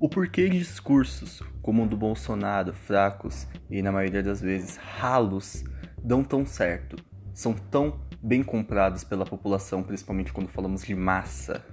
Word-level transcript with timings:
O 0.00 0.08
porquê 0.08 0.48
de 0.48 0.60
discursos 0.60 1.42
como 1.60 1.82
o 1.82 1.88
do 1.88 1.96
Bolsonaro, 1.96 2.72
fracos 2.72 3.48
e 3.68 3.82
na 3.82 3.90
maioria 3.90 4.22
das 4.22 4.40
vezes 4.40 4.76
ralos, 4.76 5.64
dão 6.00 6.22
tão 6.22 6.46
certo, 6.46 6.96
são 7.34 7.52
tão 7.52 7.98
bem 8.22 8.44
comprados 8.44 9.02
pela 9.02 9.24
população, 9.24 9.82
principalmente 9.82 10.32
quando 10.32 10.48
falamos 10.48 10.84
de 10.84 10.94
massa. 10.94 11.64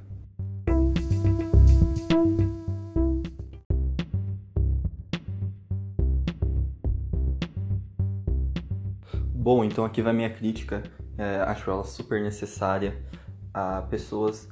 Bom, 9.36 9.64
então 9.64 9.86
aqui 9.86 10.02
vai 10.02 10.14
minha 10.14 10.32
crítica. 10.32 10.82
É, 11.16 11.42
acho 11.42 11.70
ela 11.70 11.84
super 11.84 12.24
necessária 12.24 12.98
a 13.54 13.84
pessoas, 13.84 14.50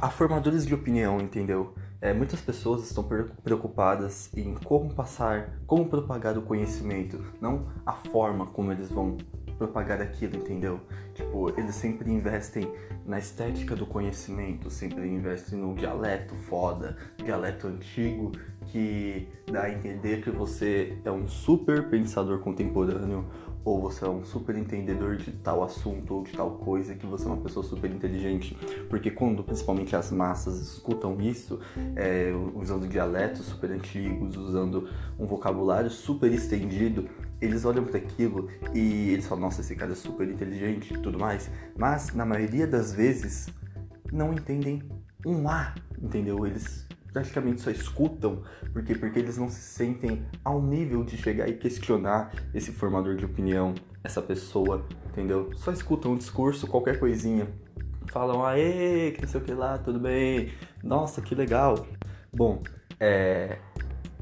a 0.00 0.08
formadores 0.08 0.66
de 0.66 0.74
opinião, 0.74 1.20
entendeu? 1.20 1.74
É, 2.00 2.12
muitas 2.12 2.40
pessoas 2.40 2.84
estão 2.84 3.04
preocupadas 3.42 4.30
em 4.36 4.54
como 4.54 4.94
passar, 4.94 5.58
como 5.66 5.86
propagar 5.86 6.38
o 6.38 6.42
conhecimento, 6.42 7.20
não 7.40 7.66
a 7.84 7.92
forma 7.92 8.46
como 8.46 8.70
eles 8.70 8.88
vão 8.88 9.16
propagar 9.58 10.00
aquilo, 10.00 10.36
entendeu? 10.36 10.80
Tipo, 11.12 11.50
eles 11.58 11.74
sempre 11.74 12.08
investem 12.08 12.72
na 13.04 13.18
estética 13.18 13.74
do 13.74 13.84
conhecimento, 13.84 14.70
sempre 14.70 15.08
investem 15.08 15.58
no 15.58 15.74
dialeto 15.74 16.36
foda, 16.36 16.96
dialeto 17.16 17.66
antigo, 17.66 18.30
que 18.66 19.28
dá 19.50 19.62
a 19.62 19.72
entender 19.72 20.22
que 20.22 20.30
você 20.30 20.96
é 21.04 21.10
um 21.10 21.26
super 21.26 21.88
pensador 21.90 22.38
contemporâneo 22.38 23.26
ou 23.64 23.80
você 23.80 24.04
é 24.04 24.08
um 24.08 24.24
super 24.24 24.56
entendedor 24.56 25.16
de 25.16 25.30
tal 25.32 25.62
assunto 25.62 26.14
ou 26.14 26.22
de 26.22 26.32
tal 26.32 26.52
coisa, 26.52 26.94
que 26.94 27.06
você 27.06 27.26
é 27.26 27.28
uma 27.28 27.42
pessoa 27.42 27.64
super 27.64 27.90
inteligente. 27.90 28.56
Porque 28.88 29.10
quando 29.10 29.42
principalmente 29.42 29.94
as 29.94 30.10
massas 30.10 30.60
escutam 30.60 31.20
isso, 31.20 31.60
é, 31.96 32.32
usando 32.54 32.88
dialetos 32.88 33.46
super 33.46 33.70
antigos, 33.70 34.36
usando 34.36 34.88
um 35.18 35.26
vocabulário 35.26 35.90
super 35.90 36.32
estendido, 36.32 37.08
eles 37.40 37.64
olham 37.64 37.84
para 37.84 37.98
aquilo 37.98 38.48
e 38.74 39.10
eles 39.10 39.26
falam, 39.26 39.44
nossa, 39.44 39.60
esse 39.60 39.76
cara 39.76 39.92
é 39.92 39.94
super 39.94 40.28
inteligente 40.28 40.94
e 40.94 40.98
tudo 40.98 41.18
mais. 41.18 41.50
Mas 41.76 42.14
na 42.14 42.24
maioria 42.24 42.66
das 42.66 42.92
vezes 42.92 43.48
não 44.12 44.32
entendem 44.32 44.82
um 45.24 45.48
A, 45.48 45.74
entendeu? 46.00 46.46
Eles 46.46 46.86
praticamente 47.12 47.60
só 47.60 47.70
escutam, 47.70 48.42
porque 48.72 48.94
porque 48.94 49.18
eles 49.18 49.38
não 49.38 49.48
se 49.48 49.60
sentem 49.60 50.24
ao 50.44 50.60
nível 50.62 51.04
de 51.04 51.16
chegar 51.16 51.48
e 51.48 51.54
questionar 51.54 52.32
esse 52.54 52.72
formador 52.72 53.16
de 53.16 53.24
opinião, 53.24 53.74
essa 54.04 54.22
pessoa, 54.22 54.86
entendeu? 55.10 55.50
Só 55.56 55.72
escutam 55.72 56.14
o 56.14 56.18
discurso, 56.18 56.66
qualquer 56.66 56.98
coisinha, 56.98 57.48
falam 58.10 58.44
aê, 58.44 59.12
que 59.12 59.22
não 59.22 59.28
sei 59.28 59.40
o 59.40 59.44
que 59.44 59.52
lá, 59.52 59.78
tudo 59.78 59.98
bem, 59.98 60.52
nossa, 60.82 61.20
que 61.20 61.34
legal. 61.34 61.86
Bom, 62.32 62.62
é, 63.00 63.58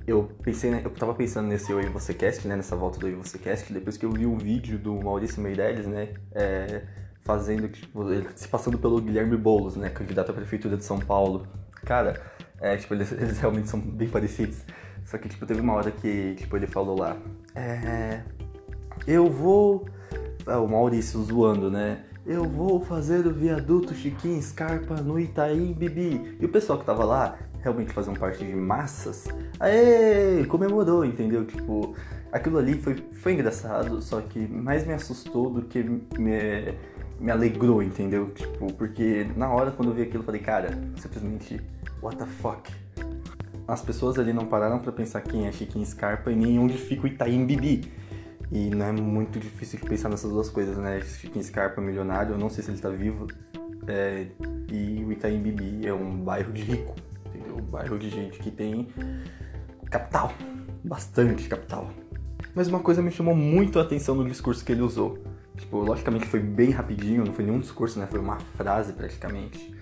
eu 0.07 0.31
pensei, 0.43 0.73
eu 0.73 0.91
tava 0.91 1.15
pensando 1.15 1.49
nesse 1.49 1.73
e 1.73 1.89
Você 1.89 2.15
Cast, 2.15 2.47
né, 2.47 2.57
nessa 2.57 2.77
volta 2.77 2.99
do 2.99 3.09
Eu 3.09 3.15
e 3.15 3.17
Você 3.17 3.39
Cast, 3.39 3.73
depois 3.73 3.97
que 3.97 4.07
eu 4.07 4.11
vi 4.11 4.27
um 4.27 4.39
vídeo 4.39 4.79
do 4.79 4.95
Maurício 4.95 5.43
Meirelles, 5.43 5.87
né, 5.87 6.15
é, 6.33 6.83
fazendo, 7.25 7.69
tipo, 7.69 8.05
se 8.37 8.47
passando 8.47 8.79
pelo 8.79 9.01
Guilherme 9.01 9.37
Boulos, 9.37 9.75
né, 9.75 9.91
candidato 9.91 10.31
à 10.31 10.35
prefeitura 10.35 10.77
de 10.77 10.85
São 10.85 10.99
Paulo. 10.99 11.47
Cara, 11.85 12.23
é, 12.61 12.77
tipo, 12.77 12.95
eles, 12.95 13.13
eles, 13.13 13.39
realmente 13.39 13.69
são 13.69 13.81
bem 13.81 14.09
parecidos. 14.09 14.59
Só 15.05 15.19
que, 15.19 15.29
tipo, 15.29 15.47
teve 15.47 15.61
uma 15.61 15.75
hora 15.75 15.91
que, 15.91 16.35
tipo, 16.35 16.57
ele 16.57 16.67
falou 16.67 16.99
lá, 16.99 17.17
é... 17.55 18.23
Eu 19.07 19.31
vou... 19.31 19.89
É, 20.47 20.57
o 20.57 20.67
Maurício 20.67 21.23
zoando, 21.23 21.71
né? 21.71 22.05
Eu 22.25 22.45
vou 22.45 22.81
fazer 22.81 23.27
o 23.27 23.33
viaduto 23.33 23.95
Chiquinho 23.95 24.41
Scarpa 24.43 24.97
no 24.97 25.19
Itaim 25.19 25.73
Bibi. 25.73 26.37
E 26.41 26.45
o 26.45 26.49
pessoal 26.49 26.79
que 26.79 26.85
tava 26.85 27.05
lá, 27.05 27.39
realmente 27.61 27.93
faziam 27.93 28.15
parte 28.15 28.45
de 28.45 28.55
massas, 28.55 29.27
aê, 29.59 30.45
comemorou, 30.47 31.05
entendeu? 31.05 31.45
Tipo, 31.45 31.97
aquilo 32.31 32.59
ali 32.59 32.75
foi, 32.75 32.95
foi 33.13 33.33
engraçado, 33.33 34.01
só 34.01 34.21
que 34.21 34.39
mais 34.47 34.87
me 34.87 34.93
assustou 34.93 35.51
do 35.51 35.63
que 35.63 35.83
me, 35.83 36.75
me 37.21 37.31
alegrou, 37.31 37.83
entendeu? 37.83 38.31
Tipo, 38.31 38.73
porque 38.75 39.27
na 39.37 39.51
hora 39.51 39.71
quando 39.71 39.91
eu 39.91 39.95
vi 39.95 40.03
aquilo, 40.03 40.21
eu 40.21 40.25
falei, 40.27 40.41
cara, 40.41 40.71
simplesmente 40.97 41.61
what 42.03 42.17
the 42.17 42.27
fuck? 42.27 42.71
As 43.67 43.83
pessoas 43.83 44.19
ali 44.19 44.33
não 44.33 44.47
pararam 44.47 44.79
para 44.79 44.93
pensar 44.93 45.21
quem 45.23 45.47
é 45.47 45.53
Chiquinho 45.53 45.85
Scarpa 45.85 46.31
e 46.31 46.37
nem 46.37 46.59
onde 46.59 46.79
fica 46.79 47.05
o 47.05 47.07
Itaim 47.07 47.45
Bibi. 47.45 47.91
E 48.53 48.71
não 48.71 48.87
é 48.87 48.93
muito 48.93 49.41
difícil 49.41 49.81
de 49.81 49.87
pensar 49.87 50.09
nessas 50.09 50.31
duas 50.31 50.49
coisas, 50.49 50.77
né? 50.77 51.01
Chiquinho 51.01 51.45
Scarpa 51.45 51.81
milionário, 51.81 52.35
eu 52.35 52.39
não 52.39 52.49
sei 52.49 52.63
se 52.63 52.71
ele 52.71 52.79
tá 52.79 52.91
vivo. 52.91 53.27
É, 53.89 54.27
e 54.71 55.05
o 55.05 55.11
Itaim 55.11 55.43
Bibi 55.43 55.87
é 55.87 55.93
um 55.93 56.17
bairro 56.17 56.53
de 56.53 56.63
rico, 56.63 56.95
entendeu? 57.27 57.57
Um 57.57 57.63
bairro 57.63 57.99
de 57.99 58.09
gente 58.09 58.39
que 58.39 58.53
tem 58.53 58.89
capital, 59.91 60.33
bastante 60.85 61.49
capital. 61.49 61.91
Mas 62.55 62.69
uma 62.69 62.81
coisa 62.81 63.03
me 63.03 63.11
chamou 63.11 63.35
muito 63.35 63.81
a 63.81 63.83
atenção 63.83 64.15
no 64.15 64.25
discurso 64.25 64.65
que 64.65 64.71
ele 64.71 64.83
usou. 64.83 65.19
Tipo, 65.57 65.79
logicamente 65.79 66.27
foi 66.27 66.41
bem 66.41 66.71
rapidinho, 66.71 67.25
não 67.25 67.33
foi 67.33 67.45
nenhum 67.45 67.59
discurso, 67.59 67.99
né? 67.99 68.07
Foi 68.07 68.21
uma 68.21 68.39
frase 68.39 68.93
praticamente. 68.93 69.75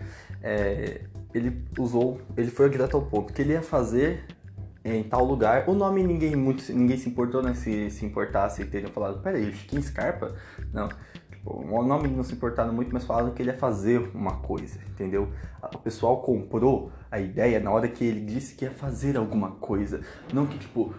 É, 0.43 1.03
ele 1.33 1.65
usou, 1.79 2.21
ele 2.37 2.51
foi 2.51 2.69
direto 2.71 2.97
ao 2.97 3.03
ponto 3.03 3.33
que 3.33 3.43
ele 3.43 3.53
ia 3.53 3.63
fazer 3.63 4.25
em 4.85 5.03
tal 5.03 5.25
lugar. 5.25 5.69
O 5.69 5.75
nome 5.75 6.03
ninguém 6.03 6.37
muito, 6.37 6.71
ninguém 6.73 6.97
se 6.97 7.09
importou, 7.09 7.43
né? 7.43 7.55
Se 7.55 7.91
se 7.91 8.05
importasse 8.05 8.63
e 8.63 8.67
teriam 8.67 8.93
falado, 8.93 9.21
peraí, 9.23 9.53
Chiquinho 9.53 9.83
Scarpa? 9.83 10.35
Não. 10.73 10.89
Tipo, 11.31 11.51
o 11.51 11.83
nome 11.83 12.09
não 12.09 12.23
se 12.23 12.35
importaram 12.35 12.73
muito, 12.73 12.93
mas 12.93 13.05
falaram 13.05 13.33
que 13.33 13.43
ele 13.43 13.51
ia 13.51 13.57
fazer 13.57 14.11
uma 14.15 14.37
coisa, 14.37 14.79
entendeu? 14.89 15.31
O 15.75 15.79
pessoal 15.79 16.23
comprou 16.23 16.93
a 17.11 17.19
ideia 17.19 17.59
na 17.59 17.71
hora 17.71 17.89
que 17.89 18.05
ele 18.05 18.21
disse 18.21 18.55
que 18.55 18.65
ia 18.65 18.71
fazer 18.71 19.17
alguma 19.17 19.53
coisa. 19.53 20.03
Não 20.33 20.47
que, 20.47 20.59
tipo, 20.59 20.95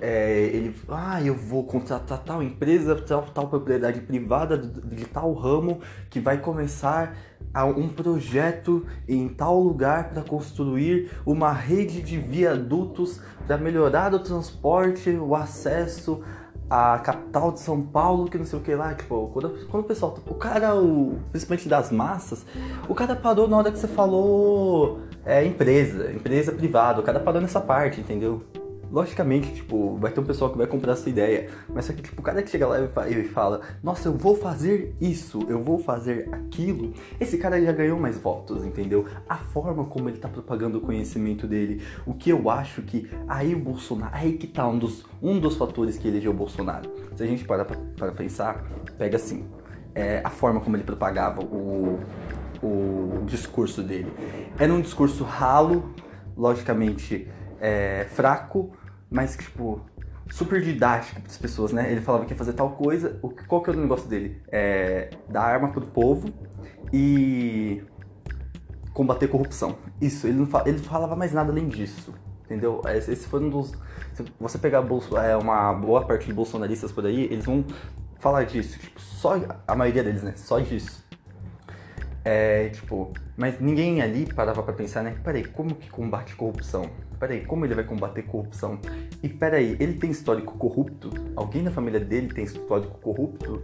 é, 0.00 0.40
ele, 0.52 0.74
ah, 0.88 1.20
eu 1.22 1.34
vou 1.34 1.64
contratar 1.64 2.18
tal 2.18 2.42
empresa, 2.42 2.94
tal, 2.96 3.22
tal 3.22 3.48
propriedade 3.48 4.00
privada 4.00 4.56
de, 4.58 5.04
tal 5.06 5.32
ramo 5.32 5.80
que 6.10 6.20
vai 6.20 6.38
começar 6.38 7.16
a 7.52 7.64
um 7.64 7.88
projeto 7.88 8.86
em 9.08 9.28
tal 9.28 9.60
lugar 9.60 10.10
para 10.10 10.22
construir 10.22 11.10
uma 11.24 11.52
rede 11.52 12.02
de 12.02 12.18
viadutos 12.18 13.20
para 13.46 13.56
melhorar 13.56 14.12
o 14.14 14.18
transporte, 14.18 15.10
o 15.10 15.34
acesso 15.34 16.22
à 16.68 16.98
capital 16.98 17.52
de 17.52 17.60
São 17.60 17.80
Paulo, 17.80 18.28
que 18.28 18.36
não 18.36 18.44
sei 18.44 18.58
o 18.58 18.62
que 18.62 18.74
lá, 18.74 18.94
tipo, 18.94 19.28
quando, 19.32 19.66
quando 19.68 19.84
o 19.84 19.86
pessoal, 19.86 20.18
o 20.26 20.34
cara, 20.34 20.76
o, 20.76 21.18
principalmente 21.30 21.68
das 21.68 21.90
massas, 21.90 22.44
o 22.88 22.94
cara 22.94 23.16
parou 23.16 23.48
na 23.48 23.56
hora 23.56 23.72
que 23.72 23.78
você 23.78 23.88
falou 23.88 25.00
é, 25.24 25.44
empresa, 25.44 26.12
empresa 26.12 26.52
privada, 26.52 27.00
o 27.00 27.02
cara 27.02 27.20
parou 27.20 27.40
nessa 27.40 27.60
parte, 27.60 28.00
entendeu? 28.00 28.42
Logicamente, 28.90 29.52
tipo, 29.54 29.96
vai 29.96 30.10
ter 30.10 30.20
um 30.20 30.24
pessoal 30.24 30.50
que 30.50 30.56
vai 30.56 30.66
comprar 30.66 30.92
essa 30.92 31.08
ideia, 31.10 31.50
mas 31.68 31.84
só 31.84 31.92
que, 31.92 32.02
tipo, 32.02 32.20
o 32.20 32.24
cara 32.24 32.42
que 32.42 32.50
chega 32.50 32.66
lá 32.66 32.78
e 33.08 33.24
fala, 33.24 33.60
nossa, 33.82 34.08
eu 34.08 34.14
vou 34.14 34.36
fazer 34.36 34.94
isso, 35.00 35.44
eu 35.48 35.62
vou 35.62 35.78
fazer 35.78 36.28
aquilo, 36.32 36.94
esse 37.20 37.36
cara 37.36 37.60
já 37.60 37.72
ganhou 37.72 37.98
mais 37.98 38.16
votos, 38.18 38.64
entendeu? 38.64 39.04
A 39.28 39.36
forma 39.36 39.84
como 39.84 40.08
ele 40.08 40.18
tá 40.18 40.28
propagando 40.28 40.78
o 40.78 40.80
conhecimento 40.80 41.46
dele, 41.46 41.82
o 42.06 42.14
que 42.14 42.30
eu 42.30 42.48
acho 42.48 42.80
que 42.82 43.10
aí 43.28 43.54
o 43.54 43.58
Bolsonaro, 43.58 44.14
aí 44.14 44.32
que 44.32 44.46
tá 44.46 44.66
um 44.66 44.78
dos, 44.78 45.04
um 45.22 45.38
dos 45.38 45.56
fatores 45.56 45.98
que 45.98 46.08
elegeu 46.08 46.30
o 46.30 46.34
Bolsonaro. 46.34 46.90
Se 47.14 47.22
a 47.22 47.26
gente 47.26 47.44
parar 47.44 47.66
pra, 47.66 47.76
para 47.96 48.12
pensar, 48.12 48.64
pega 48.96 49.16
assim, 49.16 49.44
é, 49.94 50.20
a 50.24 50.30
forma 50.30 50.60
como 50.60 50.76
ele 50.76 50.84
propagava 50.84 51.42
o, 51.42 51.98
o 52.62 53.24
discurso 53.26 53.82
dele. 53.82 54.12
Era 54.58 54.72
um 54.72 54.80
discurso 54.80 55.24
ralo, 55.24 55.92
logicamente 56.36 57.28
é, 57.60 58.06
fraco, 58.10 58.72
mas 59.10 59.36
tipo, 59.36 59.80
super 60.30 60.60
didático 60.60 61.20
para 61.20 61.30
as 61.30 61.38
pessoas, 61.38 61.72
né? 61.72 61.90
Ele 61.90 62.00
falava 62.00 62.24
que 62.24 62.32
ia 62.32 62.36
fazer 62.36 62.52
tal 62.52 62.70
coisa. 62.70 63.18
O, 63.22 63.30
qual 63.30 63.62
que 63.62 63.70
é 63.70 63.72
o 63.72 63.76
negócio 63.76 64.08
dele? 64.08 64.42
É 64.48 65.10
dar 65.28 65.42
arma 65.42 65.68
pro 65.68 65.82
povo 65.82 66.28
e 66.92 67.82
combater 68.92 69.28
corrupção. 69.28 69.78
Isso, 70.00 70.26
ele 70.26 70.38
não, 70.38 70.48
ele 70.66 70.78
não 70.78 70.84
falava 70.84 71.16
mais 71.16 71.32
nada 71.32 71.50
além 71.50 71.68
disso. 71.68 72.14
Entendeu? 72.44 72.80
Esse 72.86 73.28
foi 73.28 73.40
um 73.40 73.50
dos. 73.50 73.74
Se 74.14 74.24
você 74.40 74.56
pegar 74.58 74.82
é, 75.22 75.36
uma 75.36 75.72
boa 75.74 76.04
parte 76.06 76.26
de 76.26 76.32
bolsonaristas 76.32 76.90
por 76.90 77.04
aí, 77.04 77.24
eles 77.24 77.44
vão 77.44 77.64
falar 78.18 78.44
disso. 78.44 78.78
Tipo, 78.78 79.00
só 79.00 79.34
a 79.66 79.76
maioria 79.76 80.02
deles, 80.02 80.22
né? 80.22 80.32
Só 80.34 80.58
disso. 80.58 81.06
É, 82.30 82.68
tipo, 82.68 83.10
mas 83.38 83.58
ninguém 83.58 84.02
ali 84.02 84.30
parava 84.30 84.62
para 84.62 84.74
pensar, 84.74 85.02
né? 85.02 85.16
Peraí, 85.24 85.46
como 85.46 85.74
que 85.74 85.88
combate 85.88 86.36
corrupção? 86.36 86.90
Peraí, 87.18 87.40
como 87.46 87.64
ele 87.64 87.74
vai 87.74 87.84
combater 87.84 88.22
corrupção? 88.22 88.78
E 89.22 89.30
peraí, 89.30 89.78
ele 89.80 89.94
tem 89.94 90.10
histórico 90.10 90.52
corrupto? 90.58 91.10
Alguém 91.34 91.64
da 91.64 91.70
família 91.70 91.98
dele 91.98 92.28
tem 92.28 92.44
histórico 92.44 92.98
corrupto? 93.00 93.62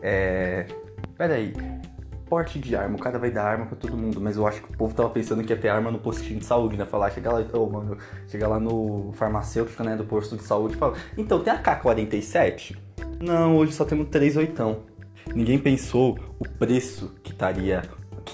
É. 0.00 0.64
Peraí, 1.18 1.54
porte 2.28 2.60
de 2.60 2.76
arma, 2.76 2.94
o 2.94 3.00
cara 3.00 3.18
vai 3.18 3.32
dar 3.32 3.46
arma 3.46 3.66
para 3.66 3.76
todo 3.76 3.96
mundo, 3.96 4.20
mas 4.20 4.36
eu 4.36 4.46
acho 4.46 4.62
que 4.62 4.72
o 4.72 4.76
povo 4.76 4.94
tava 4.94 5.10
pensando 5.10 5.42
que 5.42 5.52
ia 5.52 5.58
ter 5.58 5.68
arma 5.68 5.90
no 5.90 5.98
postinho 5.98 6.38
de 6.38 6.44
saúde, 6.44 6.76
né? 6.76 6.86
Falar, 6.86 7.10
chegar 7.10 7.32
lá, 7.32 7.44
oh, 7.52 7.66
mano, 7.66 7.98
chegar 8.28 8.46
lá 8.46 8.60
no 8.60 9.10
farmacêutico, 9.14 9.82
né, 9.82 9.96
do 9.96 10.04
posto 10.04 10.36
de 10.36 10.44
saúde 10.44 10.76
e 10.76 10.76
falar, 10.76 10.96
então, 11.18 11.42
tem 11.42 11.52
a 11.52 11.58
K-47? 11.58 12.76
Não, 13.20 13.56
hoje 13.56 13.72
só 13.72 13.84
temos 13.84 14.06
três 14.08 14.36
oitão. 14.36 14.82
Ninguém 15.34 15.58
pensou 15.58 16.16
o 16.38 16.48
preço 16.48 17.12
que 17.24 17.32
estaria 17.32 17.82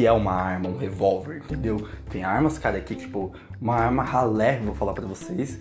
que 0.00 0.06
é 0.06 0.12
uma 0.12 0.32
arma, 0.32 0.70
um 0.70 0.79
revólver, 0.79 1.43
entendeu? 1.44 1.87
Tem 2.08 2.25
armas, 2.25 2.56
cara, 2.56 2.81
que 2.81 2.94
tipo, 2.94 3.35
uma 3.61 3.75
arma 3.75 4.02
ralé, 4.02 4.58
vou 4.58 4.75
falar 4.75 4.94
para 4.94 5.06
vocês, 5.06 5.61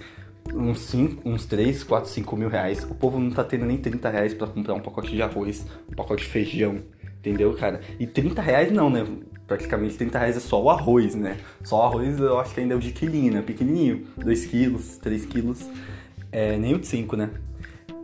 uns 0.53 0.79
5, 0.79 1.27
uns 1.27 1.45
3, 1.45 1.83
4, 1.83 2.09
5 2.09 2.37
mil 2.37 2.47
reais. 2.47 2.85
O 2.85 2.95
povo 2.95 3.19
não 3.19 3.31
tá 3.31 3.43
tendo 3.43 3.65
nem 3.65 3.75
30 3.75 4.09
reais 4.09 4.33
pra 4.33 4.47
comprar 4.47 4.75
um 4.75 4.79
pacote 4.79 5.11
de 5.11 5.21
arroz, 5.21 5.65
um 5.91 5.93
pacote 5.93 6.23
de 6.23 6.29
feijão, 6.29 6.77
entendeu, 7.19 7.53
cara? 7.53 7.81
E 7.99 8.07
30 8.07 8.41
reais 8.41 8.71
não, 8.71 8.89
né? 8.89 9.05
Praticamente 9.45 9.97
30 9.97 10.17
reais 10.17 10.37
é 10.37 10.39
só 10.39 10.63
o 10.63 10.69
arroz, 10.69 11.15
né? 11.15 11.35
Só 11.61 11.79
o 11.79 11.81
arroz 11.81 12.17
eu 12.17 12.39
acho 12.39 12.53
que 12.53 12.61
ainda 12.61 12.75
é 12.75 12.77
o 12.77 12.79
de 12.79 12.93
quilinho, 12.93 13.33
né? 13.33 13.41
Pequenininho, 13.41 14.07
2 14.15 14.45
quilos, 14.45 14.97
3 14.99 15.25
quilos. 15.25 15.69
É, 16.31 16.57
nem 16.57 16.75
o 16.75 16.79
de 16.79 16.87
5, 16.87 17.17
né? 17.17 17.29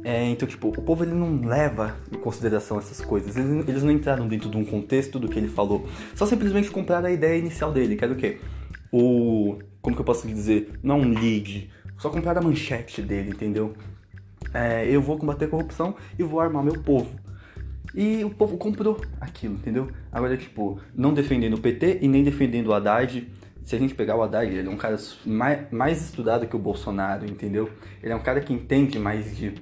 É, 0.05 0.23
então, 0.29 0.47
tipo, 0.47 0.67
o 0.67 0.81
povo 0.83 1.03
ele 1.03 1.15
não 1.15 1.41
leva 1.41 1.97
em 2.11 2.17
consideração 2.19 2.77
essas 2.77 3.01
coisas. 3.01 3.35
Eles, 3.35 3.67
eles, 3.67 3.81
não 3.81 3.91
entraram 3.91 4.27
dentro 4.27 4.51
de 4.51 4.55
um 4.55 4.63
contexto 4.63 5.17
do 5.17 5.27
que 5.27 5.39
ele 5.39 5.47
falou. 5.47 5.87
Só 6.13 6.27
simplesmente 6.27 6.69
compraram 6.69 7.07
a 7.07 7.11
ideia 7.11 7.39
inicial 7.39 7.71
dele, 7.71 7.95
que 7.95 8.03
era 8.03 8.13
o 8.13 8.15
quê? 8.15 8.37
O. 8.91 9.57
Como 9.81 9.95
que 9.95 10.01
eu 10.03 10.05
posso 10.05 10.27
dizer? 10.27 10.79
Não 10.83 10.99
um 10.99 11.09
lead. 11.09 11.71
Só 11.97 12.11
compraram 12.11 12.39
a 12.39 12.43
manchete 12.43 13.01
dele, 13.01 13.31
entendeu? 13.31 13.73
É, 14.53 14.87
eu 14.87 15.01
vou 15.01 15.17
combater 15.17 15.45
a 15.45 15.47
corrupção 15.47 15.95
e 16.19 16.21
vou 16.21 16.39
armar 16.39 16.63
meu 16.63 16.79
povo. 16.83 17.09
E 17.95 18.23
o 18.23 18.29
povo 18.29 18.57
comprou 18.57 19.01
aquilo, 19.19 19.55
entendeu? 19.55 19.89
Agora, 20.11 20.37
tipo, 20.37 20.79
não 20.93 21.15
defendendo 21.15 21.55
o 21.55 21.59
PT 21.59 21.97
e 22.03 22.07
nem 22.07 22.23
defendendo 22.23 22.67
o 22.67 22.73
Haddad 22.73 23.27
se 23.65 23.75
a 23.75 23.79
gente 23.79 23.95
pegar 23.95 24.15
o 24.15 24.21
Haddad, 24.21 24.55
ele 24.55 24.67
é 24.67 24.71
um 24.71 24.77
cara 24.77 24.95
mais, 25.25 25.71
mais 25.71 25.99
estudado 25.99 26.45
que 26.45 26.55
o 26.55 26.59
Bolsonaro, 26.59 27.25
entendeu? 27.25 27.67
Ele 28.03 28.13
é 28.13 28.15
um 28.15 28.21
cara 28.21 28.39
que 28.39 28.53
entende 28.53 28.99
mais 28.99 29.35
de 29.35 29.55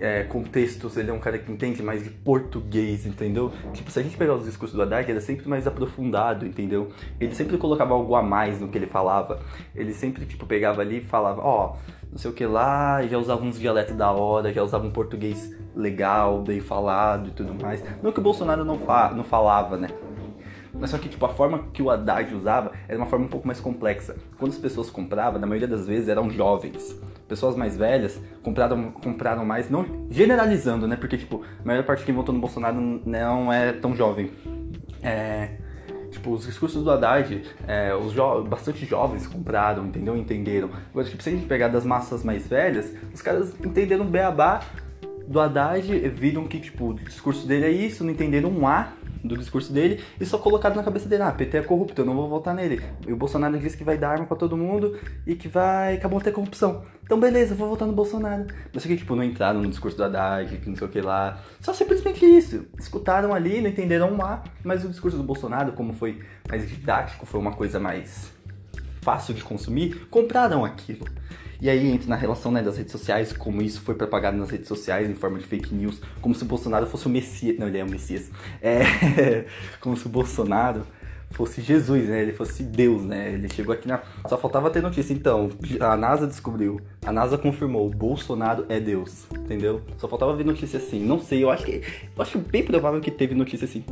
é, 0.00 0.22
contextos, 0.24 0.96
ele 0.96 1.10
é 1.10 1.12
um 1.12 1.18
cara 1.18 1.38
que 1.38 1.52
entende 1.52 1.82
mais 1.82 2.02
de 2.02 2.10
português, 2.10 3.04
entendeu? 3.04 3.52
Tipo, 3.72 3.90
se 3.90 4.00
a 4.00 4.02
gente 4.02 4.16
pegar 4.16 4.34
os 4.34 4.44
discursos 4.44 4.74
do 4.74 4.82
Haddad, 4.82 5.08
ele 5.08 5.18
é 5.18 5.20
sempre 5.20 5.46
mais 5.48 5.66
aprofundado, 5.66 6.46
entendeu? 6.46 6.90
Ele 7.20 7.34
sempre 7.34 7.58
colocava 7.58 7.92
algo 7.92 8.14
a 8.14 8.22
mais 8.22 8.58
no 8.58 8.68
que 8.68 8.78
ele 8.78 8.86
falava. 8.86 9.40
Ele 9.74 9.92
sempre, 9.92 10.24
tipo, 10.24 10.46
pegava 10.46 10.80
ali 10.80 10.98
e 10.98 11.04
falava, 11.04 11.42
ó, 11.42 11.74
oh, 11.74 12.00
não 12.10 12.18
sei 12.18 12.30
o 12.30 12.34
que 12.34 12.46
lá, 12.46 13.06
já 13.06 13.18
usava 13.18 13.44
uns 13.44 13.58
dialetos 13.58 13.94
da 13.94 14.10
hora, 14.10 14.52
já 14.52 14.62
usava 14.62 14.86
um 14.86 14.90
português 14.90 15.54
legal, 15.76 16.42
bem 16.42 16.60
falado 16.60 17.28
e 17.28 17.30
tudo 17.32 17.54
mais. 17.54 17.84
Não 18.02 18.10
que 18.10 18.18
o 18.18 18.22
Bolsonaro 18.22 18.64
não, 18.64 18.78
fa 18.78 19.12
não 19.14 19.22
falava, 19.22 19.76
né? 19.76 19.88
Mas 20.72 20.90
só 20.90 20.98
que, 20.98 21.08
tipo, 21.08 21.24
a 21.24 21.28
forma 21.28 21.64
que 21.72 21.82
o 21.82 21.90
Haddad 21.90 22.34
usava 22.34 22.72
era 22.88 22.96
uma 22.96 23.06
forma 23.06 23.26
um 23.26 23.28
pouco 23.28 23.46
mais 23.46 23.60
complexa. 23.60 24.16
Quando 24.38 24.52
as 24.52 24.58
pessoas 24.58 24.90
compravam, 24.90 25.40
na 25.40 25.46
maioria 25.46 25.68
das 25.68 25.86
vezes 25.86 26.08
eram 26.08 26.30
jovens. 26.30 26.98
Pessoas 27.28 27.56
mais 27.56 27.76
velhas 27.76 28.20
compraram, 28.42 28.90
compraram 28.92 29.44
mais, 29.44 29.70
não 29.70 29.86
generalizando, 30.10 30.86
né? 30.86 30.96
Porque, 30.96 31.16
tipo, 31.16 31.42
a 31.62 31.66
maior 31.66 31.84
parte 31.84 32.00
de 32.00 32.06
quem 32.06 32.14
votou 32.14 32.34
no 32.34 32.40
Bolsonaro 32.40 32.80
não 33.04 33.52
é 33.52 33.72
tão 33.72 33.94
jovem. 33.94 34.30
É 35.02 35.50
tipo, 36.10 36.32
os 36.32 36.44
discursos 36.44 36.82
do 36.84 36.90
Haddad, 36.90 37.42
é, 37.66 37.94
os 37.94 38.12
jo 38.12 38.42
bastante 38.44 38.84
jovens 38.84 39.26
compraram, 39.26 39.86
entendeu? 39.86 40.16
Entenderam. 40.16 40.70
Agora, 40.90 41.08
tipo, 41.08 41.22
se 41.22 41.28
a 41.28 41.32
gente 41.32 41.46
pegar 41.46 41.68
das 41.68 41.84
massas 41.84 42.22
mais 42.22 42.46
velhas, 42.46 42.92
os 43.14 43.22
caras 43.22 43.54
entenderam 43.64 44.04
o 44.04 44.08
beabá 44.08 44.60
do 45.26 45.40
Haddad, 45.40 45.86
viram 46.10 46.44
que, 46.44 46.58
tipo, 46.58 46.90
o 46.90 46.94
discurso 46.94 47.46
dele 47.46 47.64
é 47.64 47.70
isso, 47.70 48.04
não 48.04 48.10
entenderam 48.10 48.50
um 48.50 48.66
A 48.66 48.92
do 49.22 49.36
discurso 49.36 49.72
dele 49.72 50.00
e 50.18 50.26
só 50.26 50.38
colocado 50.38 50.76
na 50.76 50.82
cabeça 50.82 51.08
dele, 51.08 51.22
ah, 51.22 51.32
PT 51.32 51.58
é 51.58 51.62
corrupto, 51.62 52.00
eu 52.00 52.06
não 52.06 52.14
vou 52.14 52.28
votar 52.28 52.54
nele. 52.54 52.82
E 53.06 53.12
o 53.12 53.16
Bolsonaro 53.16 53.58
disse 53.58 53.76
que 53.76 53.84
vai 53.84 53.98
dar 53.98 54.10
arma 54.10 54.26
para 54.26 54.36
todo 54.36 54.56
mundo 54.56 54.98
e 55.26 55.34
que 55.34 55.48
vai 55.48 55.96
acabar 55.96 56.20
ter 56.20 56.32
corrupção. 56.32 56.82
Então 57.02 57.18
beleza, 57.18 57.54
eu 57.54 57.56
vou 57.56 57.68
votar 57.68 57.86
no 57.86 57.94
Bolsonaro. 57.94 58.46
Mas 58.72 58.84
que 58.84 58.96
tipo, 58.96 59.14
não 59.16 59.24
entraram 59.24 59.60
no 59.60 59.68
discurso 59.68 59.96
do 59.96 60.04
Haddad, 60.04 60.56
que 60.58 60.68
não 60.68 60.76
sei 60.76 60.86
o 60.86 60.90
que 60.90 61.00
lá. 61.00 61.40
Só 61.60 61.72
simplesmente 61.72 62.24
isso. 62.24 62.66
Escutaram 62.78 63.34
ali, 63.34 63.60
não 63.60 63.70
entenderam 63.70 64.16
lá, 64.16 64.42
mas 64.64 64.84
o 64.84 64.88
discurso 64.88 65.16
do 65.16 65.22
Bolsonaro, 65.22 65.72
como 65.72 65.92
foi 65.92 66.20
mais 66.48 66.68
didático, 66.68 67.26
foi 67.26 67.40
uma 67.40 67.52
coisa 67.52 67.78
mais 67.78 68.32
fácil 69.00 69.34
de 69.34 69.42
consumir, 69.42 70.06
compraram 70.10 70.64
aquilo. 70.64 71.06
E 71.60 71.68
aí 71.68 71.90
entra 71.90 72.08
na 72.08 72.16
relação 72.16 72.50
né, 72.50 72.62
das 72.62 72.78
redes 72.78 72.92
sociais, 72.92 73.32
como 73.32 73.60
isso 73.60 73.80
foi 73.82 73.94
propagado 73.94 74.36
nas 74.36 74.50
redes 74.50 74.68
sociais 74.68 75.10
em 75.10 75.14
forma 75.14 75.38
de 75.38 75.46
fake 75.46 75.74
news, 75.74 76.00
como 76.20 76.34
se 76.34 76.42
o 76.42 76.46
Bolsonaro 76.46 76.86
fosse 76.86 77.06
o 77.06 77.10
Messias. 77.10 77.58
Não, 77.58 77.68
ele 77.68 77.78
é 77.78 77.84
o 77.84 77.90
Messias. 77.90 78.30
É, 78.62 79.44
como 79.80 79.96
se 79.96 80.06
o 80.06 80.08
Bolsonaro 80.08 80.86
fosse 81.30 81.60
Jesus, 81.60 82.08
né? 82.08 82.22
Ele 82.22 82.32
fosse 82.32 82.62
Deus, 82.62 83.02
né? 83.02 83.32
Ele 83.32 83.48
chegou 83.48 83.74
aqui 83.74 83.86
na. 83.86 84.02
Só 84.28 84.36
faltava 84.36 84.70
ter 84.70 84.82
notícia. 84.82 85.12
Então, 85.12 85.50
a 85.80 85.96
NASA 85.96 86.26
descobriu, 86.26 86.80
a 87.04 87.12
NASA 87.12 87.38
confirmou, 87.38 87.88
Bolsonaro 87.90 88.66
é 88.68 88.80
Deus, 88.80 89.26
entendeu? 89.30 89.82
Só 89.98 90.08
faltava 90.08 90.34
ver 90.34 90.44
notícia 90.44 90.78
assim. 90.78 91.04
Não 91.04 91.18
sei, 91.18 91.42
eu 91.44 91.50
acho 91.50 91.64
que. 91.64 91.82
Eu 92.16 92.22
acho 92.22 92.38
bem 92.38 92.64
provável 92.64 93.00
que 93.00 93.10
teve 93.10 93.34
notícia 93.34 93.64
assim. 93.64 93.84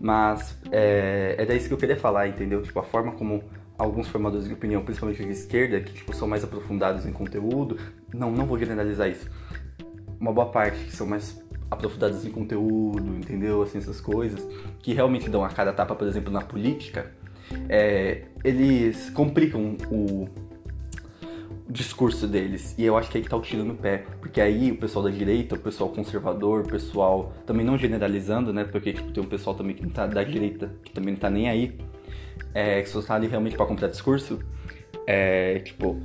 Mas 0.00 0.58
é, 0.70 1.36
é 1.38 1.44
disso 1.44 1.68
que 1.68 1.74
eu 1.74 1.78
queria 1.78 1.96
falar, 1.96 2.28
entendeu? 2.28 2.62
Tipo, 2.62 2.78
a 2.80 2.82
forma 2.82 3.12
como 3.12 3.42
alguns 3.78 4.08
formadores 4.08 4.46
de 4.46 4.54
opinião, 4.54 4.82
principalmente 4.84 5.24
de 5.24 5.32
esquerda, 5.32 5.80
que 5.80 5.92
tipo, 5.92 6.14
são 6.14 6.28
mais 6.28 6.44
aprofundados 6.44 7.06
em 7.06 7.12
conteúdo. 7.12 7.78
Não, 8.12 8.30
não 8.30 8.46
vou 8.46 8.58
generalizar 8.58 9.08
isso. 9.08 9.28
Uma 10.18 10.32
boa 10.32 10.46
parte 10.46 10.78
que 10.84 10.92
são 10.94 11.06
mais 11.06 11.42
aprofundados 11.70 12.24
em 12.24 12.30
conteúdo, 12.30 13.16
entendeu? 13.16 13.62
Assim, 13.62 13.78
essas 13.78 14.00
coisas, 14.00 14.46
que 14.80 14.92
realmente 14.92 15.28
dão 15.28 15.44
a 15.44 15.48
cara 15.48 15.72
tapa, 15.72 15.94
por 15.94 16.06
exemplo, 16.06 16.32
na 16.32 16.40
política, 16.40 17.10
é, 17.68 18.26
eles 18.44 19.10
complicam 19.10 19.76
o, 19.90 20.28
discurso 21.68 22.28
deles. 22.28 22.74
E 22.78 22.84
eu 22.84 22.96
acho 22.96 23.10
que 23.10 23.18
aí 23.18 23.24
que 23.24 23.28
tá 23.28 23.36
o 23.36 23.40
tiro 23.40 23.64
no 23.64 23.74
pé. 23.74 24.04
Porque 24.20 24.40
aí 24.40 24.70
o 24.70 24.76
pessoal 24.76 25.04
da 25.04 25.10
direita, 25.10 25.56
o 25.56 25.58
pessoal 25.58 25.90
conservador, 25.90 26.60
o 26.60 26.68
pessoal, 26.68 27.32
também 27.46 27.64
não 27.64 27.76
generalizando, 27.76 28.52
né? 28.52 28.64
Porque 28.64 28.92
tipo, 28.92 29.10
tem 29.10 29.22
um 29.22 29.26
pessoal 29.26 29.56
também 29.56 29.74
que 29.74 29.82
não 29.82 29.90
tá 29.90 30.06
da 30.06 30.22
direita, 30.22 30.70
que 30.84 30.92
também 30.92 31.14
não 31.14 31.20
tá 31.20 31.30
nem 31.30 31.48
aí 31.48 31.76
é, 32.52 32.82
que 32.82 32.88
você 32.88 33.06
tá 33.06 33.14
ali 33.14 33.26
realmente 33.26 33.56
para 33.56 33.66
comprar 33.66 33.88
discurso, 33.88 34.40
é, 35.06 35.58
tipo, 35.60 36.00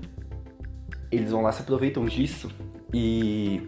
eles 1.11 1.31
vão 1.31 1.41
lá, 1.41 1.51
se 1.51 1.61
aproveitam 1.61 2.05
disso 2.05 2.49
e 2.93 3.61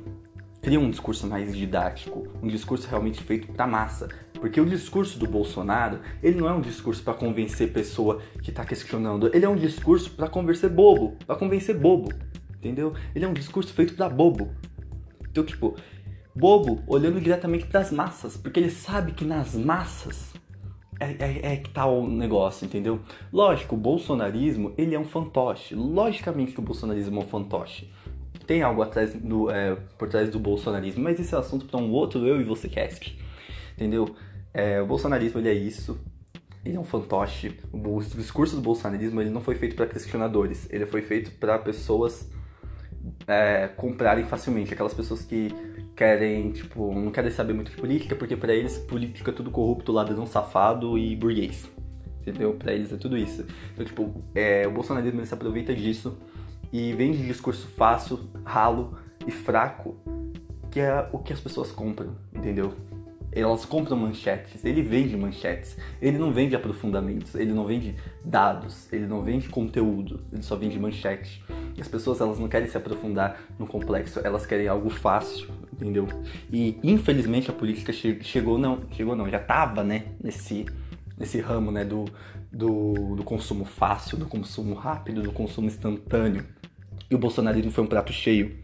criam 0.61 0.83
um 0.83 0.89
discurso 0.89 1.27
mais 1.27 1.55
didático, 1.55 2.27
um 2.41 2.47
discurso 2.47 2.87
realmente 2.87 3.23
feito 3.23 3.51
pra 3.51 3.65
massa. 3.65 4.09
Porque 4.33 4.59
o 4.59 4.65
discurso 4.65 5.19
do 5.19 5.27
Bolsonaro, 5.27 5.99
ele 6.21 6.39
não 6.39 6.47
é 6.47 6.53
um 6.53 6.61
discurso 6.61 7.03
para 7.03 7.13
convencer 7.13 7.71
pessoa 7.71 8.21
que 8.41 8.51
tá 8.51 8.65
questionando, 8.65 9.29
ele 9.33 9.45
é 9.45 9.49
um 9.49 9.55
discurso 9.55 10.11
para 10.11 10.27
convencer 10.27 10.69
bobo, 10.69 11.15
para 11.25 11.35
convencer 11.35 11.77
bobo, 11.77 12.11
entendeu? 12.57 12.93
Ele 13.13 13.25
é 13.25 13.27
um 13.27 13.33
discurso 13.33 13.71
feito 13.73 13.93
para 13.93 14.09
bobo. 14.09 14.49
Então, 15.29 15.43
tipo, 15.43 15.75
bobo 16.35 16.81
olhando 16.87 17.21
diretamente 17.21 17.67
para 17.67 17.81
as 17.81 17.91
massas, 17.91 18.35
porque 18.35 18.59
ele 18.59 18.71
sabe 18.71 19.11
que 19.11 19.23
nas 19.23 19.53
massas 19.53 20.33
é, 21.01 21.15
é, 21.19 21.53
é, 21.53 21.57
que 21.57 21.69
tá 21.71 21.87
o 21.87 22.07
negócio, 22.07 22.63
entendeu? 22.63 22.99
Lógico, 23.33 23.73
o 23.73 23.77
bolsonarismo, 23.77 24.71
ele 24.77 24.93
é 24.93 24.99
um 24.99 25.03
fantoche. 25.03 25.73
Logicamente 25.73 26.51
que 26.51 26.59
o 26.59 26.61
bolsonarismo 26.61 27.19
é 27.19 27.23
um 27.23 27.27
fantoche. 27.27 27.91
Tem 28.45 28.61
algo 28.61 28.83
atrás 28.83 29.13
do, 29.15 29.49
é, 29.49 29.75
por 29.97 30.07
trás 30.07 30.29
do 30.29 30.39
bolsonarismo, 30.39 31.03
mas 31.03 31.19
esse 31.19 31.33
é 31.33 31.37
assunto 31.37 31.65
para 31.65 31.79
um 31.79 31.91
outro 31.91 32.27
eu 32.27 32.39
e 32.39 32.43
você 32.43 32.69
cast. 32.69 33.17
Entendeu? 33.75 34.15
É, 34.53 34.79
o 34.79 34.85
bolsonarismo, 34.85 35.39
ele 35.39 35.49
é 35.49 35.53
isso. 35.53 35.99
Ele 36.63 36.77
é 36.77 36.79
um 36.79 36.83
fantoche. 36.83 37.59
O 37.73 37.99
discurso 37.99 38.55
do 38.55 38.61
bolsonarismo, 38.61 39.19
ele 39.21 39.31
não 39.31 39.41
foi 39.41 39.55
feito 39.55 39.75
para 39.75 39.87
questionadores. 39.87 40.67
Ele 40.69 40.85
foi 40.85 41.01
feito 41.01 41.31
para 41.39 41.57
pessoas 41.57 42.29
é, 43.27 43.67
comprarem 43.69 44.23
facilmente. 44.25 44.71
Aquelas 44.71 44.93
pessoas 44.93 45.23
que 45.23 45.49
querem, 45.95 46.51
tipo, 46.51 46.93
não 46.93 47.11
querem 47.11 47.31
saber 47.31 47.53
muito 47.53 47.71
de 47.71 47.77
política, 47.77 48.15
porque 48.15 48.35
para 48.35 48.53
eles 48.53 48.77
política 48.77 49.31
é 49.31 49.33
tudo 49.33 49.51
corrupto, 49.51 49.91
ladrão 49.91 50.25
safado 50.25 50.97
e 50.97 51.15
burguês. 51.15 51.69
Entendeu? 52.21 52.53
Pra 52.53 52.73
eles 52.73 52.93
é 52.93 52.97
tudo 52.97 53.17
isso. 53.17 53.45
Então, 53.73 53.85
tipo, 53.85 54.23
é, 54.35 54.67
o 54.67 54.71
bolsonarismo 54.71 55.25
se 55.25 55.33
aproveita 55.33 55.73
disso 55.73 56.17
e 56.71 56.93
vende 56.93 57.25
discurso 57.25 57.67
fácil, 57.67 58.19
ralo 58.43 58.97
e 59.27 59.31
fraco, 59.31 59.97
que 60.69 60.79
é 60.79 61.07
o 61.11 61.19
que 61.19 61.33
as 61.33 61.39
pessoas 61.39 61.71
compram, 61.71 62.15
entendeu? 62.33 62.73
Elas 63.31 63.65
compram 63.65 63.95
manchetes, 63.97 64.63
ele 64.65 64.81
vende 64.81 65.15
manchetes, 65.15 65.77
ele 66.01 66.17
não 66.17 66.33
vende 66.33 66.55
aprofundamentos, 66.55 67.35
ele 67.35 67.53
não 67.53 67.65
vende 67.65 67.95
dados, 68.23 68.91
ele 68.91 69.05
não 69.05 69.21
vende 69.21 69.49
conteúdo, 69.49 70.21
ele 70.31 70.43
só 70.43 70.55
vende 70.55 70.79
manchete. 70.79 71.43
As 71.81 71.87
pessoas 71.87 72.21
elas 72.21 72.37
não 72.37 72.47
querem 72.47 72.67
se 72.67 72.77
aprofundar 72.77 73.41
no 73.57 73.65
complexo, 73.65 74.21
elas 74.23 74.45
querem 74.45 74.67
algo 74.67 74.89
fácil, 74.89 75.49
entendeu? 75.73 76.07
E 76.51 76.77
infelizmente 76.83 77.49
a 77.49 77.53
política 77.53 77.91
che 77.91 78.19
chegou 78.21 78.57
não, 78.57 78.83
chegou 78.91 79.15
não, 79.15 79.27
já 79.27 79.39
tava, 79.39 79.83
né, 79.83 80.05
nesse 80.23 80.65
nesse 81.17 81.39
ramo, 81.39 81.71
né, 81.71 81.83
do, 81.83 82.05
do, 82.51 83.15
do 83.15 83.23
consumo 83.23 83.65
fácil, 83.65 84.17
do 84.17 84.25
consumo 84.25 84.73
rápido, 84.73 85.21
do 85.21 85.31
consumo 85.31 85.67
instantâneo. 85.67 86.45
E 87.09 87.15
o 87.15 87.17
bolsonarismo 87.17 87.71
foi 87.71 87.83
um 87.83 87.87
prato 87.87 88.11
cheio. 88.11 88.59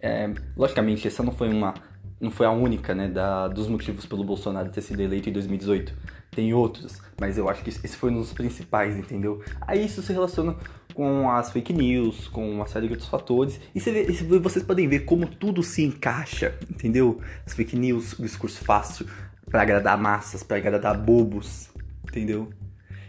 É, 0.00 0.32
logicamente, 0.56 1.06
essa 1.06 1.22
não 1.22 1.32
foi 1.32 1.48
uma 1.48 1.74
não 2.18 2.30
foi 2.30 2.46
a 2.46 2.50
única, 2.50 2.94
né, 2.94 3.08
da, 3.08 3.46
dos 3.46 3.68
motivos 3.68 4.06
pelo 4.06 4.24
Bolsonaro 4.24 4.70
ter 4.70 4.80
sido 4.80 5.00
eleito 5.00 5.28
em 5.28 5.32
2018. 5.32 5.92
Tem 6.30 6.54
outros, 6.54 7.00
mas 7.20 7.36
eu 7.36 7.48
acho 7.48 7.62
que 7.62 7.68
esse 7.68 7.96
foi 7.96 8.10
um 8.10 8.14
dos 8.14 8.32
principais, 8.32 8.96
entendeu? 8.96 9.42
Aí 9.60 9.84
isso 9.84 10.00
se 10.00 10.12
relaciona 10.14 10.56
com 10.96 11.30
as 11.30 11.52
fake 11.52 11.74
news, 11.74 12.26
com 12.26 12.50
uma 12.50 12.66
série 12.66 12.86
de 12.86 12.94
outros 12.94 13.10
fatores. 13.10 13.60
E, 13.74 13.80
você 13.80 13.92
vê, 13.92 14.38
vocês 14.38 14.64
podem 14.64 14.88
ver 14.88 15.00
como 15.00 15.26
tudo 15.26 15.62
se 15.62 15.84
encaixa, 15.84 16.58
entendeu? 16.70 17.20
As 17.44 17.52
fake 17.52 17.76
news, 17.76 18.14
o 18.14 18.22
discurso 18.22 18.64
fácil 18.64 19.06
para 19.44 19.60
agradar 19.60 19.98
massas, 19.98 20.42
para 20.42 20.56
agradar 20.56 20.98
bobos, 20.98 21.68
entendeu? 22.02 22.48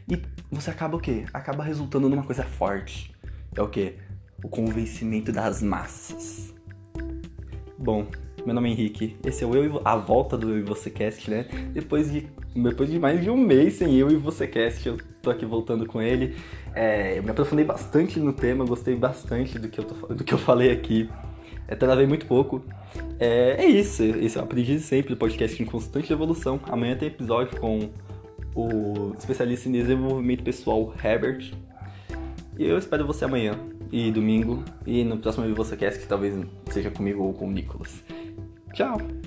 E 0.06 0.22
você 0.52 0.70
acaba 0.70 0.98
o 0.98 1.00
quê? 1.00 1.24
Acaba 1.34 1.64
resultando 1.64 2.10
numa 2.10 2.24
coisa 2.24 2.44
forte. 2.44 3.16
É 3.56 3.62
o 3.62 3.70
quê? 3.70 3.96
O 4.44 4.50
convencimento 4.50 5.32
das 5.32 5.64
massas. 5.64 6.54
Bom, 7.78 8.06
meu 8.46 8.54
nome 8.54 8.68
é 8.68 8.74
Henrique. 8.74 9.16
Esse 9.26 9.46
é 9.46 9.48
o 9.48 9.56
Eu 9.56 9.66
e 9.66 9.82
a 9.86 9.96
volta 9.96 10.38
do 10.38 10.50
Eu 10.50 10.60
e 10.60 10.62
Você 10.62 10.90
Cast, 10.90 11.30
né? 11.32 11.46
Depois 11.72 12.12
de, 12.12 12.28
depois 12.54 12.92
de 12.92 13.00
mais 13.00 13.24
de 13.24 13.30
um 13.30 13.38
mês 13.38 13.76
sem 13.76 13.96
Eu 13.96 14.12
e 14.12 14.18
Você 14.18 14.46
Cast, 14.46 14.86
eu 14.86 14.98
tô 15.28 15.32
aqui 15.32 15.46
voltando 15.46 15.86
com 15.86 16.02
ele. 16.02 16.36
É, 16.74 17.18
eu 17.18 17.24
me 17.24 17.30
aprofundei 17.30 17.66
bastante 17.66 18.20
no 18.20 18.34
tema, 18.34 18.66
gostei 18.66 18.96
bastante 18.96 19.60
do 19.60 19.68
que 19.68 19.80
eu, 19.80 19.84
tô, 19.84 20.14
do 20.14 20.24
que 20.24 20.34
eu 20.34 20.38
falei 20.38 20.72
aqui. 20.72 21.10
É, 21.68 21.76
travei 21.76 22.08
muito 22.08 22.26
pouco. 22.26 22.64
É, 23.20 23.64
é 23.64 23.66
isso, 23.66 24.04
esse 24.04 24.38
é 24.38 24.42
o 24.42 24.44
Aprendiz 24.44 24.84
Sempre, 24.84 25.16
podcast 25.16 25.62
em 25.62 25.66
constante 25.66 26.12
evolução. 26.12 26.60
Amanhã 26.64 26.96
tem 26.96 27.10
episódio 27.10 27.60
com 27.60 27.90
o 28.56 29.14
especialista 29.18 29.68
em 29.68 29.74
desenvolvimento 29.74 30.44
pessoal 30.44 30.94
Herbert. 31.04 31.52
E 32.58 32.66
eu 32.66 32.78
espero 32.78 33.06
você 33.06 33.26
amanhã 33.26 33.54
e 33.92 34.12
domingo 34.12 34.64
e 34.86 35.04
no 35.04 35.18
próximo 35.18 35.54
Você 35.56 35.78
Cast, 35.78 36.00
que 36.00 36.08
talvez 36.08 36.34
seja 36.72 36.90
comigo 36.90 37.24
ou 37.24 37.34
com 37.34 37.48
o 37.48 37.52
Nicolas. 37.52 38.04
Tchau! 38.74 39.27